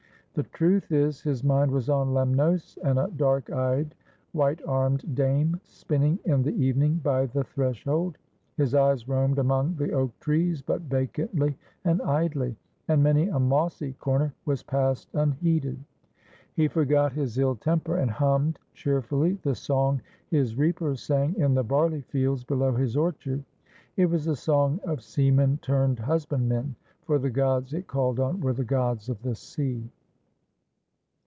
[0.33, 3.93] The truth is, his mind was on Lemnos and a dark eyed,
[4.31, 8.17] white armed dame spinning in the evening by the threshold.
[8.55, 12.55] His eyes roamed among the oak trees, but vacantly and idly,
[12.87, 15.83] and many a mossy corner was passed unheeded.
[16.53, 21.63] He forgot his ill temper, and hummed cheerfully the song his reapers sang in the
[21.65, 23.43] barley fields below his orchard.
[23.97, 28.39] It was a song of sea men turned husbandmen, for the gods it called on
[28.39, 29.89] were the gods of the sea.